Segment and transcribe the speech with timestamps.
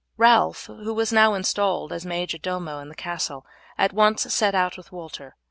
[0.17, 3.45] Ralph, who was now installed as major domo in the castle,
[3.77, 5.35] at once set out with Walter.